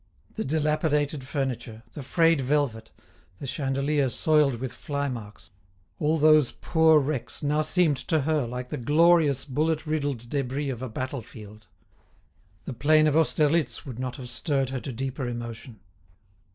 The 0.33 0.43
dilapidated 0.43 1.23
furniture, 1.23 1.83
the 1.93 2.01
frayed 2.01 2.41
velvet, 2.41 2.89
the 3.37 3.45
chandelier 3.45 4.09
soiled 4.09 4.55
with 4.55 4.73
fly 4.73 5.07
marks, 5.07 5.51
all 5.99 6.17
those 6.17 6.53
poor 6.53 6.99
wrecks 6.99 7.43
now 7.43 7.61
seemed 7.61 7.97
to 8.07 8.21
her 8.21 8.47
like 8.47 8.69
the 8.69 8.77
glorious 8.77 9.45
bullet 9.45 9.85
riddled 9.85 10.27
debris 10.27 10.71
of 10.71 10.81
a 10.81 10.89
battle 10.89 11.21
field. 11.21 11.67
The 12.65 12.73
plain 12.73 13.05
of 13.05 13.15
Austerlitz 13.15 13.85
would 13.85 13.99
not 13.99 14.15
have 14.15 14.29
stirred 14.29 14.69
her 14.69 14.79
to 14.79 14.91
deeper 14.91 15.27
emotion. 15.27 15.79